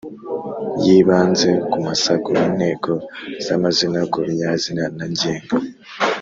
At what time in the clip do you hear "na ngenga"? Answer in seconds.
4.97-5.55